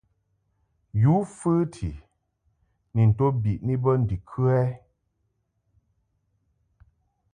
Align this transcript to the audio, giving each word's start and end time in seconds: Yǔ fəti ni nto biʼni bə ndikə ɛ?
Yǔ 1.01 1.13
fəti 1.37 1.91
ni 2.93 3.01
nto 3.09 3.25
biʼni 3.41 3.73
bə 3.83 3.91
ndikə 4.01 4.43
ɛ? 4.61 4.63